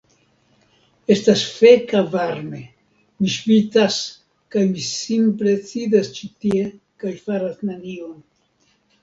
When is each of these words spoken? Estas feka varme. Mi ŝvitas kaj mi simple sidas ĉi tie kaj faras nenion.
Estas 1.15 1.43
feka 1.57 2.01
varme. 2.15 2.61
Mi 3.19 3.29
ŝvitas 3.35 3.99
kaj 4.57 4.65
mi 4.71 4.87
simple 4.87 5.55
sidas 5.69 6.11
ĉi 6.17 6.33
tie 6.47 6.65
kaj 7.05 7.15
faras 7.29 7.63
nenion. 7.71 8.19